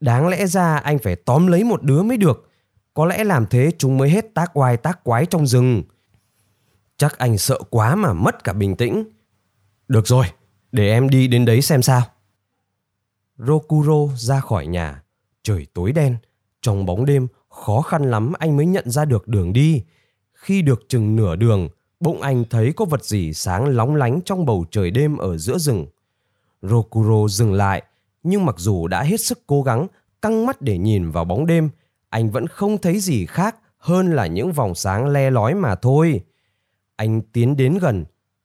Đáng 0.00 0.28
lẽ 0.28 0.46
ra 0.46 0.76
anh 0.76 0.98
phải 0.98 1.16
tóm 1.16 1.46
lấy 1.46 1.64
một 1.64 1.82
đứa 1.82 2.02
mới 2.02 2.16
được. 2.16 2.50
Có 2.94 3.06
lẽ 3.06 3.24
làm 3.24 3.46
thế 3.46 3.70
chúng 3.78 3.98
mới 3.98 4.10
hết 4.10 4.34
tác 4.34 4.56
oai 4.56 4.76
tác 4.76 5.04
quái 5.04 5.26
trong 5.26 5.46
rừng. 5.46 5.82
Chắc 6.96 7.18
anh 7.18 7.38
sợ 7.38 7.58
quá 7.70 7.94
mà 7.94 8.12
mất 8.12 8.44
cả 8.44 8.52
bình 8.52 8.76
tĩnh. 8.76 9.04
Được 9.88 10.06
rồi, 10.06 10.26
để 10.72 10.90
em 10.90 11.08
đi 11.08 11.28
đến 11.28 11.44
đấy 11.44 11.62
xem 11.62 11.82
sao. 11.82 12.02
Rokuro 13.38 14.14
ra 14.16 14.40
khỏi 14.40 14.66
nhà. 14.66 15.02
Trời 15.42 15.66
tối 15.74 15.92
đen, 15.92 16.16
trong 16.62 16.86
bóng 16.86 17.04
đêm 17.04 17.26
khó 17.48 17.80
khăn 17.80 18.10
lắm 18.10 18.32
anh 18.38 18.56
mới 18.56 18.66
nhận 18.66 18.90
ra 18.90 19.04
được 19.04 19.28
đường 19.28 19.52
đi. 19.52 19.82
Khi 20.32 20.62
được 20.62 20.82
chừng 20.88 21.16
nửa 21.16 21.36
đường, 21.36 21.68
bỗng 22.00 22.20
anh 22.20 22.44
thấy 22.50 22.72
có 22.76 22.84
vật 22.84 23.04
gì 23.04 23.32
sáng 23.32 23.68
lóng 23.68 23.94
lánh 23.94 24.20
trong 24.24 24.46
bầu 24.46 24.64
trời 24.70 24.90
đêm 24.90 25.16
ở 25.16 25.38
giữa 25.38 25.58
rừng. 25.58 25.86
Rokuro 26.62 27.28
dừng 27.28 27.52
lại, 27.52 27.82
nhưng 28.22 28.46
mặc 28.46 28.54
dù 28.58 28.86
đã 28.86 29.02
hết 29.02 29.20
sức 29.20 29.42
cố 29.46 29.62
gắng 29.62 29.86
căng 30.22 30.46
mắt 30.46 30.62
để 30.62 30.78
nhìn 30.78 31.10
vào 31.10 31.24
bóng 31.24 31.46
đêm, 31.46 31.70
anh 32.08 32.30
vẫn 32.30 32.46
không 32.46 32.78
thấy 32.78 33.00
gì 33.00 33.26
khác 33.26 33.56
hơn 33.78 34.12
là 34.12 34.26
những 34.26 34.52
vòng 34.52 34.74
sáng 34.74 35.06
le 35.06 35.30
lói 35.30 35.54
mà 35.54 35.74
thôi. 35.74 36.20
Anh 36.96 37.22
tiến 37.22 37.56
đến 37.56 37.78
gần, 37.78 38.04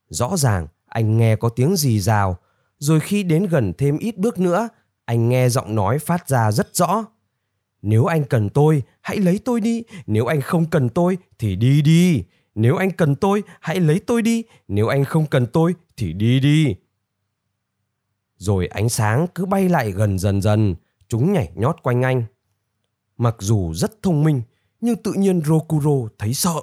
rõ 0.09 0.37
ràng 0.37 0.67
anh 0.89 1.17
nghe 1.17 1.35
có 1.35 1.49
tiếng 1.49 1.75
gì 1.75 1.99
rào, 1.99 2.37
rồi 2.77 2.99
khi 2.99 3.23
đến 3.23 3.45
gần 3.45 3.73
thêm 3.77 3.97
ít 3.97 4.17
bước 4.17 4.39
nữa, 4.39 4.69
anh 5.05 5.29
nghe 5.29 5.49
giọng 5.49 5.75
nói 5.75 5.99
phát 5.99 6.29
ra 6.29 6.51
rất 6.51 6.75
rõ. 6.75 7.05
Nếu 7.81 8.05
anh 8.05 8.23
cần 8.23 8.49
tôi, 8.49 8.83
hãy 9.01 9.17
lấy 9.17 9.39
tôi 9.45 9.61
đi, 9.61 9.83
nếu 10.07 10.25
anh 10.25 10.41
không 10.41 10.65
cần 10.65 10.89
tôi 10.89 11.17
thì 11.39 11.55
đi 11.55 11.81
đi. 11.81 12.23
Nếu 12.55 12.75
anh 12.75 12.91
cần 12.91 13.15
tôi, 13.15 13.43
hãy 13.59 13.79
lấy 13.79 13.99
tôi 13.99 14.21
đi, 14.21 14.43
nếu 14.67 14.87
anh 14.87 15.05
không 15.05 15.25
cần 15.25 15.47
tôi 15.47 15.75
thì 15.97 16.13
đi 16.13 16.39
đi. 16.39 16.75
Rồi 18.37 18.67
ánh 18.67 18.89
sáng 18.89 19.27
cứ 19.35 19.45
bay 19.45 19.69
lại 19.69 19.91
gần 19.91 20.19
dần 20.19 20.41
dần, 20.41 20.75
chúng 21.07 21.33
nhảy 21.33 21.51
nhót 21.55 21.75
quanh 21.83 22.01
anh. 22.01 22.23
Mặc 23.17 23.35
dù 23.39 23.73
rất 23.73 24.03
thông 24.03 24.23
minh, 24.23 24.41
nhưng 24.81 24.95
tự 24.95 25.13
nhiên 25.13 25.41
Rokuro 25.41 26.09
thấy 26.17 26.33
sợ. 26.33 26.61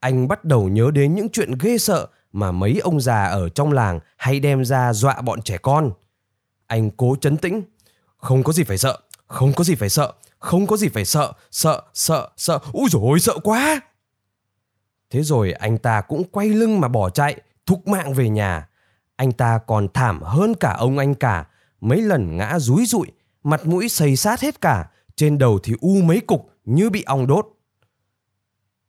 Anh 0.00 0.28
bắt 0.28 0.44
đầu 0.44 0.68
nhớ 0.68 0.90
đến 0.94 1.14
những 1.14 1.28
chuyện 1.28 1.50
ghê 1.60 1.78
sợ 1.78 2.06
mà 2.32 2.52
mấy 2.52 2.78
ông 2.78 3.00
già 3.00 3.24
ở 3.24 3.48
trong 3.48 3.72
làng 3.72 4.00
hay 4.16 4.40
đem 4.40 4.64
ra 4.64 4.92
dọa 4.92 5.20
bọn 5.20 5.42
trẻ 5.42 5.58
con. 5.58 5.92
Anh 6.66 6.90
cố 6.90 7.16
chấn 7.20 7.36
tĩnh. 7.36 7.62
không 8.16 8.42
có 8.42 8.52
gì 8.52 8.64
phải 8.64 8.78
sợ, 8.78 8.98
không 9.26 9.52
có 9.52 9.64
gì 9.64 9.74
phải 9.74 9.88
sợ, 9.88 10.12
không 10.38 10.66
có 10.66 10.76
gì 10.76 10.88
phải 10.88 11.04
sợ, 11.04 11.32
sợ, 11.50 11.82
sợ, 11.94 12.28
sợ, 12.36 12.58
úi 12.72 12.88
dồi 12.90 13.20
sợ 13.20 13.38
quá. 13.42 13.80
Thế 15.10 15.22
rồi 15.22 15.52
anh 15.52 15.78
ta 15.78 16.00
cũng 16.00 16.24
quay 16.24 16.48
lưng 16.48 16.80
mà 16.80 16.88
bỏ 16.88 17.10
chạy, 17.10 17.40
thúc 17.66 17.88
mạng 17.88 18.14
về 18.14 18.28
nhà. 18.28 18.68
Anh 19.16 19.32
ta 19.32 19.58
còn 19.58 19.88
thảm 19.94 20.22
hơn 20.22 20.54
cả 20.54 20.72
ông 20.78 20.98
anh 20.98 21.14
cả, 21.14 21.46
mấy 21.80 22.02
lần 22.02 22.36
ngã 22.36 22.58
rúi 22.58 22.86
rụi, 22.86 23.06
mặt 23.42 23.66
mũi 23.66 23.88
xây 23.88 24.16
sát 24.16 24.40
hết 24.40 24.60
cả, 24.60 24.90
trên 25.16 25.38
đầu 25.38 25.58
thì 25.62 25.74
u 25.80 26.00
mấy 26.02 26.20
cục 26.20 26.50
như 26.64 26.90
bị 26.90 27.02
ong 27.02 27.26
đốt. 27.26 27.46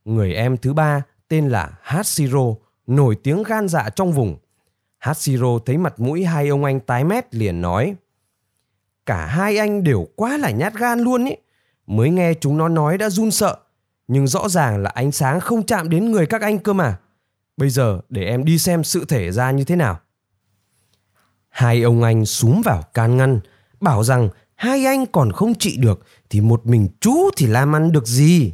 Người 0.05 0.33
em 0.33 0.57
thứ 0.57 0.73
ba 0.73 1.01
tên 1.27 1.49
là 1.49 1.71
Hashiro, 1.81 2.45
nổi 2.87 3.15
tiếng 3.23 3.43
gan 3.43 3.67
dạ 3.67 3.89
trong 3.89 4.11
vùng. 4.11 4.37
Hashiro 4.97 5.59
thấy 5.65 5.77
mặt 5.77 5.99
mũi 5.99 6.25
hai 6.25 6.47
ông 6.47 6.63
anh 6.63 6.79
tái 6.79 7.03
mét 7.03 7.35
liền 7.35 7.61
nói 7.61 7.95
Cả 9.07 9.25
hai 9.25 9.57
anh 9.57 9.83
đều 9.83 10.07
quá 10.15 10.37
là 10.37 10.51
nhát 10.51 10.73
gan 10.73 10.99
luôn 10.99 11.25
ý. 11.25 11.35
Mới 11.87 12.09
nghe 12.09 12.33
chúng 12.33 12.57
nó 12.57 12.67
nói 12.67 12.97
đã 12.97 13.09
run 13.09 13.31
sợ. 13.31 13.57
Nhưng 14.07 14.27
rõ 14.27 14.49
ràng 14.49 14.83
là 14.83 14.89
ánh 14.89 15.11
sáng 15.11 15.39
không 15.39 15.65
chạm 15.65 15.89
đến 15.89 16.11
người 16.11 16.25
các 16.25 16.41
anh 16.41 16.59
cơ 16.59 16.73
mà. 16.73 16.97
Bây 17.57 17.69
giờ 17.69 17.99
để 18.09 18.25
em 18.25 18.45
đi 18.45 18.57
xem 18.57 18.83
sự 18.83 19.05
thể 19.05 19.31
ra 19.31 19.51
như 19.51 19.63
thế 19.63 19.75
nào. 19.75 19.99
Hai 21.49 21.81
ông 21.81 22.03
anh 22.03 22.25
súm 22.25 22.61
vào 22.61 22.83
can 22.93 23.17
ngăn, 23.17 23.39
bảo 23.81 24.03
rằng 24.03 24.29
hai 24.55 24.85
anh 24.85 25.05
còn 25.05 25.31
không 25.31 25.55
trị 25.55 25.77
được 25.77 26.05
thì 26.29 26.41
một 26.41 26.65
mình 26.65 26.87
chú 26.99 27.15
thì 27.37 27.45
làm 27.45 27.75
ăn 27.75 27.91
được 27.91 28.07
gì. 28.07 28.53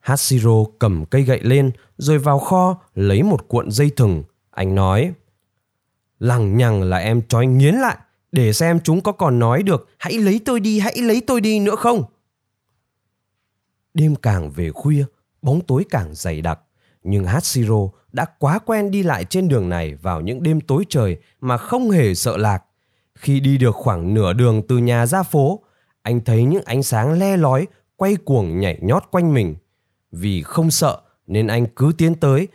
Hashiro 0.00 0.64
cầm 0.78 1.04
cây 1.04 1.22
gậy 1.22 1.40
lên 1.42 1.70
rồi 1.98 2.18
vào 2.18 2.38
kho 2.38 2.78
lấy 2.94 3.22
một 3.22 3.48
cuộn 3.48 3.70
dây 3.70 3.90
thừng. 3.96 4.24
Anh 4.50 4.74
nói, 4.74 5.12
lằng 6.18 6.56
nhằng 6.56 6.82
là 6.82 6.96
em 6.96 7.22
trói 7.28 7.46
nghiến 7.46 7.74
lại 7.74 7.96
để 8.32 8.52
xem 8.52 8.80
chúng 8.80 9.00
có 9.00 9.12
còn 9.12 9.38
nói 9.38 9.62
được 9.62 9.88
hãy 9.98 10.12
lấy 10.12 10.40
tôi 10.44 10.60
đi, 10.60 10.78
hãy 10.78 10.96
lấy 10.96 11.20
tôi 11.26 11.40
đi 11.40 11.60
nữa 11.60 11.76
không. 11.76 12.04
Đêm 13.94 14.16
càng 14.16 14.50
về 14.50 14.70
khuya, 14.70 15.04
bóng 15.42 15.60
tối 15.60 15.84
càng 15.90 16.14
dày 16.14 16.40
đặc. 16.40 16.60
Nhưng 17.02 17.24
Hashiro 17.24 17.88
đã 18.12 18.26
quá 18.38 18.58
quen 18.58 18.90
đi 18.90 19.02
lại 19.02 19.24
trên 19.24 19.48
đường 19.48 19.68
này 19.68 19.94
vào 19.94 20.20
những 20.20 20.42
đêm 20.42 20.60
tối 20.60 20.84
trời 20.88 21.16
mà 21.40 21.56
không 21.56 21.90
hề 21.90 22.14
sợ 22.14 22.36
lạc. 22.36 22.64
Khi 23.14 23.40
đi 23.40 23.58
được 23.58 23.76
khoảng 23.76 24.14
nửa 24.14 24.32
đường 24.32 24.62
từ 24.68 24.78
nhà 24.78 25.06
ra 25.06 25.22
phố, 25.22 25.60
anh 26.02 26.20
thấy 26.24 26.44
những 26.44 26.62
ánh 26.64 26.82
sáng 26.82 27.18
le 27.18 27.36
lói 27.36 27.66
quay 27.96 28.16
cuồng 28.16 28.60
nhảy 28.60 28.78
nhót 28.82 29.02
quanh 29.10 29.34
mình. 29.34 29.56
Vì 30.12 30.42
không 30.42 30.70
sợ 30.70 31.00
nên 31.26 31.46
anh 31.46 31.66
cứ 31.76 31.92
tiến 31.98 32.14
tới. 32.14 32.48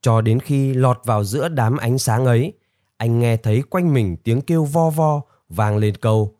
Cho 0.00 0.20
đến 0.20 0.40
khi 0.40 0.74
lọt 0.74 1.00
vào 1.04 1.24
giữa 1.24 1.48
đám 1.48 1.76
ánh 1.76 1.98
sáng 1.98 2.26
ấy, 2.26 2.52
anh 2.96 3.20
nghe 3.20 3.36
thấy 3.36 3.62
quanh 3.62 3.94
mình 3.94 4.16
tiếng 4.24 4.40
kêu 4.40 4.64
vo 4.64 4.90
vo 4.90 5.20
vang 5.48 5.76
lên 5.76 5.94
câu 5.94 6.38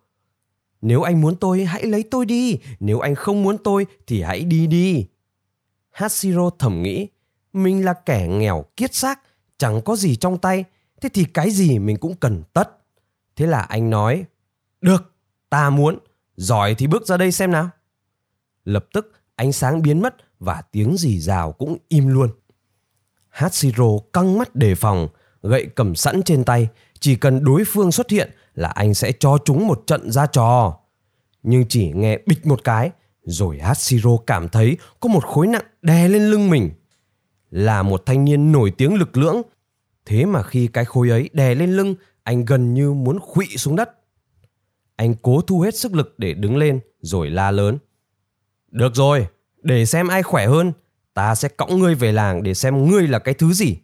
nếu 0.81 1.03
anh 1.03 1.21
muốn 1.21 1.37
tôi 1.37 1.65
hãy 1.65 1.83
lấy 1.83 2.05
tôi 2.11 2.27
đi. 2.27 2.59
Nếu 2.81 3.01
anh 3.01 3.15
không 3.15 3.43
muốn 3.43 3.59
tôi 3.59 3.87
thì 4.07 4.23
hãy 4.23 4.45
đi 4.45 4.67
đi. 4.67 5.07
Hashiro 5.91 6.51
thầm 6.59 6.83
nghĩ 6.83 7.09
mình 7.53 7.85
là 7.85 7.93
kẻ 7.93 8.27
nghèo 8.29 8.65
kiết 8.77 8.95
xác 8.95 9.21
chẳng 9.59 9.83
có 9.83 9.97
gì 9.97 10.17
trong 10.17 10.39
tay 10.39 10.65
thế 11.01 11.09
thì 11.09 11.25
cái 11.25 11.51
gì 11.51 11.79
mình 11.79 11.97
cũng 11.97 12.15
cần 12.17 12.43
tất. 12.53 12.71
Thế 13.37 13.47
là 13.47 13.61
anh 13.61 13.91
nói 13.91 14.25
được 14.81 15.13
ta 15.51 15.71
muốn 15.71 15.99
giỏi 16.37 16.75
thì 16.75 16.87
bước 16.87 17.07
ra 17.07 17.17
đây 17.17 17.33
xem 17.33 17.51
nào. 17.51 17.71
Lập 18.65 18.87
tức 18.93 19.13
ánh 19.35 19.53
sáng 19.53 19.83
biến 19.83 20.03
mất 20.03 20.17
và 20.39 20.63
tiếng 20.73 20.97
rì 20.97 21.21
rào 21.21 21.53
cũng 21.53 21.77
im 21.89 22.07
luôn 22.07 22.31
hashiro 23.29 23.89
căng 24.13 24.39
mắt 24.39 24.57
đề 24.57 24.75
phòng 24.75 25.09
gậy 25.43 25.67
cầm 25.75 25.95
sẵn 25.95 26.23
trên 26.23 26.45
tay, 26.45 26.69
chỉ 27.01 27.17
cần 27.17 27.45
đối 27.45 27.65
phương 27.67 27.93
xuất 27.93 28.11
hiện 28.11 28.31
là 28.55 28.69
anh 28.69 28.95
sẽ 28.95 29.13
cho 29.13 29.39
chúng 29.45 29.67
một 29.67 29.83
trận 29.87 30.11
ra 30.11 30.27
trò. 30.27 30.79
Nhưng 31.43 31.65
chỉ 31.69 31.93
nghe 31.93 32.19
bịch 32.27 32.47
một 32.47 32.65
cái, 32.65 32.91
rồi 33.23 33.59
Hashiro 33.59 34.17
cảm 34.27 34.49
thấy 34.49 34.77
có 35.01 35.09
một 35.09 35.25
khối 35.25 35.47
nặng 35.47 35.65
đè 35.83 36.09
lên 36.09 36.31
lưng 36.31 36.51
mình. 36.51 36.71
Là 37.51 37.83
một 37.83 38.07
thanh 38.07 38.25
niên 38.25 38.53
nổi 38.53 38.71
tiếng 38.71 38.95
lực 38.95 39.17
lưỡng, 39.17 39.43
thế 40.07 40.25
mà 40.25 40.43
khi 40.43 40.67
cái 40.67 40.85
khối 40.85 41.11
ấy 41.11 41.31
đè 41.33 41.55
lên 41.55 41.77
lưng, 41.77 41.95
anh 42.23 42.45
gần 42.45 42.75
như 42.75 42.93
muốn 42.93 43.19
khuỵu 43.21 43.49
xuống 43.57 43.77
đất. 43.77 43.91
Anh 44.97 45.15
cố 45.23 45.41
thu 45.41 45.61
hết 45.61 45.75
sức 45.75 45.95
lực 45.95 46.19
để 46.19 46.35
đứng 46.35 46.57
lên, 46.57 46.81
rồi 47.01 47.31
la 47.31 47.51
lớn. 47.51 47.79
Được 48.71 48.95
rồi, 48.95 49.27
để 49.63 49.87
xem 49.87 50.09
ai 50.09 50.23
khỏe 50.23 50.47
hơn, 50.47 50.73
ta 51.15 51.35
sẽ 51.35 51.49
cõng 51.49 51.79
ngươi 51.79 51.95
về 51.95 52.13
làng 52.13 52.43
để 52.43 52.55
xem 52.55 52.91
ngươi 52.91 53.09
là 53.09 53.19
cái 53.19 53.35
thứ 53.35 53.53
gì. 53.53 53.77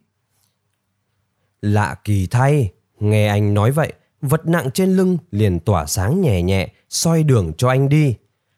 Lạ 1.61 1.95
kỳ 2.03 2.27
thay, 2.27 2.71
nghe 2.99 3.27
anh 3.27 3.53
nói 3.53 3.71
vậy, 3.71 3.93
vật 4.21 4.47
nặng 4.47 4.71
trên 4.71 4.89
lưng 4.89 5.17
liền 5.31 5.59
tỏa 5.59 5.85
sáng 5.85 6.21
nhẹ 6.21 6.41
nhẹ, 6.41 6.69
soi 6.89 7.23
đường 7.23 7.53
cho 7.57 7.69
anh 7.69 7.89
đi. 7.89 8.15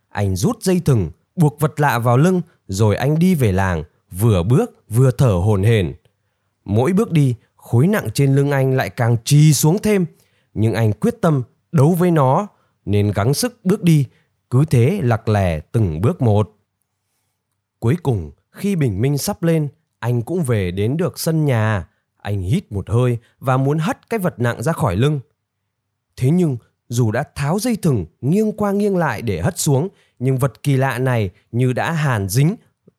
Anh 0.09 0.35
rút 0.35 0.63
dây 0.63 0.81
thừng, 0.85 1.11
buộc 1.35 1.59
vật 1.59 1.79
lạ 1.79 1.99
vào 1.99 2.17
lưng, 2.17 2.41
rồi 2.67 2.95
anh 2.95 3.19
đi 3.19 3.35
về 3.35 3.51
làng, 3.51 3.83
vừa 4.11 4.43
bước 4.43 4.83
vừa 4.89 5.11
thở 5.11 5.31
hồn 5.31 5.63
hển. 5.63 5.93
Mỗi 6.65 6.93
bước 6.93 7.11
đi, 7.11 7.35
khối 7.55 7.87
nặng 7.87 8.07
trên 8.13 8.35
lưng 8.35 8.51
anh 8.51 8.73
lại 8.73 8.89
càng 8.89 9.17
trì 9.23 9.53
xuống 9.53 9.77
thêm, 9.83 10.05
nhưng 10.53 10.73
anh 10.73 10.93
quyết 10.93 11.21
tâm 11.21 11.43
đấu 11.71 11.93
với 11.93 12.11
nó, 12.11 12.47
nên 12.85 13.11
gắng 13.11 13.33
sức 13.33 13.59
bước 13.63 13.83
đi, 13.83 14.05
cứ 14.49 14.65
thế 14.65 14.99
lặc 15.03 15.29
lẻ 15.29 15.59
từng 15.59 16.01
bước 16.01 16.21
một. 16.21 16.56
Cuối 17.79 17.95
cùng, 18.03 18.31
khi 18.51 18.75
bình 18.75 19.01
minh 19.01 19.17
sắp 19.17 19.43
lên, 19.43 19.69
anh 19.99 20.21
cũng 20.21 20.43
về 20.43 20.71
đến 20.71 20.97
được 20.97 21.19
sân 21.19 21.45
nhà, 21.45 21.87
anh 22.17 22.41
hít 22.41 22.71
một 22.71 22.89
hơi 22.89 23.17
và 23.39 23.57
muốn 23.57 23.77
hất 23.77 24.09
cái 24.09 24.19
vật 24.19 24.39
nặng 24.39 24.63
ra 24.63 24.71
khỏi 24.73 24.95
lưng. 24.95 25.19
Thế 26.15 26.29
nhưng 26.29 26.57
dù 26.89 27.11
đã 27.11 27.23
tháo 27.35 27.59
dây 27.59 27.75
thừng 27.75 28.05
nghiêng 28.21 28.51
qua 28.51 28.71
nghiêng 28.71 28.97
lại 28.97 29.21
để 29.21 29.41
hất 29.41 29.59
xuống, 29.59 29.89
nhưng 30.19 30.37
vật 30.37 30.63
kỳ 30.63 30.77
lạ 30.77 30.97
này 30.97 31.29
như 31.51 31.73
đã 31.73 31.91
hàn 31.91 32.29
dính, 32.29 32.55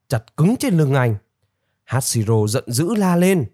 chặt 0.08 0.37
cứng 0.37 0.56
trên 0.56 0.75
lưng 0.78 0.94
anh. 0.94 1.16
Hashiro 1.85 2.47
giận 2.49 2.64
dữ 2.66 2.94
la 2.94 3.16
lên. 3.16 3.44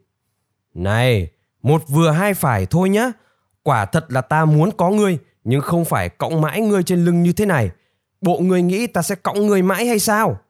Này, 0.75 1.31
một 1.63 1.83
vừa 1.89 2.11
hai 2.11 2.35
phải 2.35 2.67
thôi 2.67 2.89
nhá. 2.89 3.13
Quả 3.63 3.85
thật 3.85 4.13
là 4.13 4.21
ta 4.21 4.45
muốn 4.45 4.71
có 4.77 4.91
ngươi, 4.91 5.19
nhưng 5.45 5.61
không 5.61 5.85
phải 5.85 6.09
cõng 6.09 6.41
mãi 6.41 6.61
ngươi 6.61 6.83
trên 6.83 7.05
lưng 7.05 7.23
như 7.23 7.33
thế 7.33 7.47
này. 7.47 7.71
Bộ 8.21 8.39
ngươi 8.39 8.63
nghĩ 8.63 8.87
ta 8.87 9.03
sẽ 9.03 9.15
cõng 9.15 9.47
ngươi 9.47 9.63
mãi 9.63 9.87
hay 9.87 9.99
sao? 9.99 10.41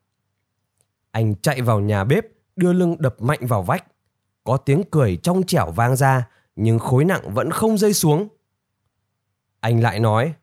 Anh 1.15 1.35
chạy 1.35 1.63
vào 1.63 1.81
nhà 1.81 2.05
bếp, 2.05 2.25
đưa 2.57 2.73
lưng 2.73 2.97
đập 2.99 3.23
mạnh 3.23 3.47
vào 3.47 3.63
vách. 3.63 3.85
Có 4.45 4.57
tiếng 4.57 4.83
cười 4.91 5.17
trong 5.17 5.43
trẻo 5.43 5.71
vang 5.71 5.97
ra, 5.97 6.29
nhưng 6.57 6.79
khối 6.79 7.05
nặng 7.05 7.35
vẫn 7.35 7.51
không 7.51 7.79
rơi 7.79 7.93
xuống. 7.93 8.29
Anh 9.61 9.81
lại 9.81 10.01
nói, 10.01 10.35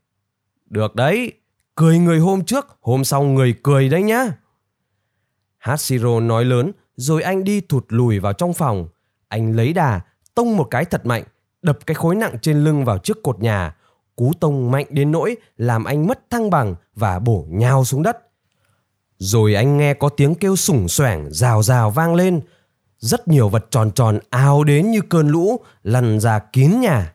được 0.66 0.96
đấy, 0.96 1.32
cười 1.76 2.00
người 2.00 2.20
hôm 2.20 2.46
trước, 2.46 2.78
hôm 2.82 3.04
sau 3.04 3.24
người 3.24 3.56
cười 3.64 3.90
đấy 3.90 4.04
nhá. 4.04 4.26
Hashiro 5.58 6.20
nói 6.20 6.46
lớn, 6.46 6.72
rồi 6.96 7.22
anh 7.22 7.44
đi 7.44 7.62
thụt 7.62 7.86
lùi 7.90 8.20
vào 8.20 8.34
trong 8.34 8.54
phòng. 8.54 8.88
Anh 9.28 9.56
lấy 9.56 9.74
đà, 9.74 10.02
tông 10.36 10.58
một 10.58 10.68
cái 10.72 10.86
thật 10.86 11.06
mạnh, 11.06 11.24
đập 11.62 11.80
cái 11.86 11.96
khối 11.96 12.16
nặng 12.16 12.36
trên 12.42 12.64
lưng 12.64 12.86
vào 12.86 12.98
trước 12.98 13.24
cột 13.24 13.40
nhà. 13.40 13.76
Cú 14.16 14.32
tông 14.40 14.72
mạnh 14.72 14.86
đến 14.90 15.12
nỗi 15.12 15.38
làm 15.58 15.84
anh 15.84 16.08
mất 16.08 16.30
thăng 16.30 16.50
bằng 16.50 16.76
và 16.96 17.20
bổ 17.20 17.46
nhào 17.50 17.86
xuống 17.86 18.04
đất. 18.04 18.31
Rồi 19.24 19.54
anh 19.54 19.78
nghe 19.78 19.94
có 19.94 20.10
tiếng 20.10 20.36
kêu 20.36 20.56
sủng 20.56 20.88
xoẻng 20.88 21.28
rào 21.32 21.64
rào 21.64 21.92
vang 21.92 22.16
lên, 22.16 22.42
rất 22.98 23.28
nhiều 23.28 23.50
vật 23.50 23.66
tròn 23.72 23.92
tròn 23.92 24.20
ào 24.30 24.64
đến 24.64 24.92
như 24.92 25.02
cơn 25.10 25.28
lũ 25.28 25.60
lăn 25.84 26.20
ra 26.20 26.40
kín 26.40 26.80
nhà. 26.80 27.14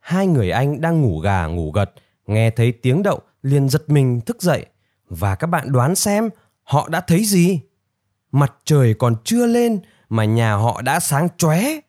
Hai 0.00 0.26
người 0.26 0.50
anh 0.50 0.80
đang 0.80 1.02
ngủ 1.02 1.18
gà 1.18 1.46
ngủ 1.46 1.72
gật 1.72 1.92
nghe 2.26 2.50
thấy 2.50 2.72
tiếng 2.72 3.02
động 3.02 3.20
liền 3.42 3.68
giật 3.68 3.90
mình 3.90 4.20
thức 4.20 4.42
dậy. 4.42 4.66
Và 5.08 5.34
các 5.34 5.46
bạn 5.46 5.72
đoán 5.72 5.94
xem 5.94 6.28
họ 6.62 6.88
đã 6.88 7.00
thấy 7.00 7.24
gì? 7.24 7.60
Mặt 8.32 8.52
trời 8.64 8.94
còn 8.94 9.16
chưa 9.24 9.46
lên 9.46 9.78
mà 10.08 10.24
nhà 10.24 10.54
họ 10.54 10.82
đã 10.82 11.00
sáng 11.00 11.28
chóe. 11.36 11.80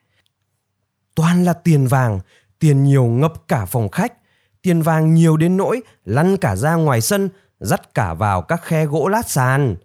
Toàn 1.16 1.44
là 1.44 1.54
tiền 1.54 1.88
vàng 1.88 2.20
tiền 2.60 2.84
nhiều 2.84 3.06
ngập 3.06 3.48
cả 3.48 3.66
phòng 3.66 3.90
khách. 3.90 4.14
Tiền 4.62 4.82
vàng 4.82 5.14
nhiều 5.14 5.38
đến 5.38 5.58
nỗi 5.58 5.82
lăn 6.06 6.38
cả 6.38 6.56
ra 6.56 6.76
ngoài 6.76 7.02
sân 7.02 7.30
dắt 7.60 7.94
cả 7.94 8.14
vào 8.14 8.42
các 8.42 8.64
khe 8.64 8.86
gỗ 8.86 9.08
lát 9.08 9.30
sàn 9.30 9.76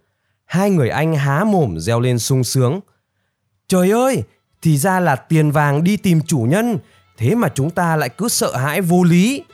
hai 0.44 0.70
người 0.70 0.88
anh 0.88 1.14
há 1.14 1.44
mồm 1.44 1.78
reo 1.78 2.00
lên 2.00 2.18
sung 2.18 2.44
sướng 2.44 2.80
Trời 3.70 3.90
ơi, 3.90 4.22
thì 4.62 4.76
ra 4.76 5.00
là 5.00 5.16
tiền 5.16 5.50
vàng 5.50 5.84
đi 5.84 5.96
tìm 5.96 6.20
chủ 6.26 6.38
nhân, 6.38 6.78
thế 7.18 7.34
mà 7.34 7.48
chúng 7.54 7.70
ta 7.70 7.96
lại 7.96 8.08
cứ 8.08 8.28
sợ 8.28 8.56
hãi 8.56 8.80
vô 8.80 9.04
lý. 9.04 9.44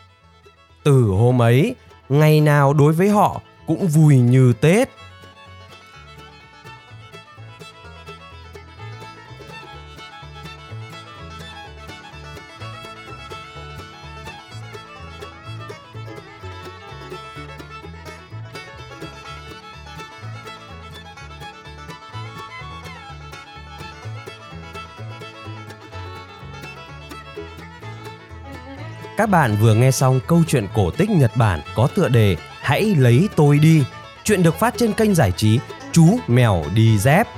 Từ 0.84 1.02
hôm 1.02 1.42
ấy, 1.42 1.74
ngày 2.08 2.40
nào 2.40 2.74
đối 2.74 2.92
với 2.92 3.08
họ 3.08 3.40
cũng 3.66 3.86
vui 3.86 4.18
như 4.18 4.52
Tết. 4.60 4.88
Các 29.16 29.30
bạn 29.30 29.56
vừa 29.60 29.74
nghe 29.74 29.90
xong 29.90 30.20
câu 30.26 30.42
chuyện 30.48 30.66
cổ 30.74 30.90
tích 30.90 31.10
Nhật 31.10 31.36
Bản 31.36 31.60
có 31.76 31.88
tựa 31.94 32.08
đề 32.08 32.36
Hãy 32.60 32.94
lấy 32.98 33.28
tôi 33.36 33.58
đi. 33.58 33.84
Chuyện 34.24 34.42
được 34.42 34.54
phát 34.58 34.74
trên 34.76 34.92
kênh 34.92 35.14
giải 35.14 35.32
trí 35.32 35.58
Chú 35.92 36.18
Mèo 36.26 36.64
Đi 36.74 36.98
Dép. 36.98 37.28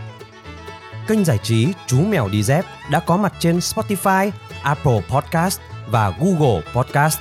Kênh 1.08 1.24
giải 1.24 1.38
trí 1.42 1.68
Chú 1.86 2.00
Mèo 2.00 2.28
Đi 2.28 2.42
Dép 2.42 2.64
đã 2.90 3.00
có 3.00 3.16
mặt 3.16 3.32
trên 3.38 3.58
Spotify, 3.58 4.30
Apple 4.62 5.00
Podcast 5.08 5.60
và 5.90 6.12
Google 6.20 6.62
Podcast. 6.74 7.18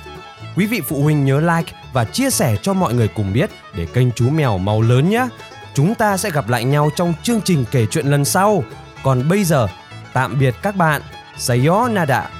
Quý 0.56 0.66
vị 0.66 0.80
phụ 0.80 1.02
huynh 1.02 1.24
nhớ 1.24 1.40
like 1.40 1.72
và 1.92 2.04
chia 2.04 2.30
sẻ 2.30 2.56
cho 2.62 2.74
mọi 2.74 2.94
người 2.94 3.08
cùng 3.08 3.32
biết 3.32 3.50
để 3.76 3.86
kênh 3.86 4.12
Chú 4.12 4.30
Mèo 4.30 4.58
mau 4.58 4.82
lớn 4.82 5.08
nhé. 5.08 5.28
Chúng 5.74 5.94
ta 5.94 6.16
sẽ 6.16 6.30
gặp 6.30 6.48
lại 6.48 6.64
nhau 6.64 6.90
trong 6.96 7.14
chương 7.22 7.40
trình 7.44 7.64
kể 7.70 7.86
chuyện 7.86 8.06
lần 8.06 8.24
sau. 8.24 8.64
Còn 9.02 9.28
bây 9.28 9.44
giờ, 9.44 9.68
tạm 10.12 10.38
biệt 10.38 10.54
các 10.62 10.76
bạn. 10.76 11.02
Sayonara. 11.38 12.37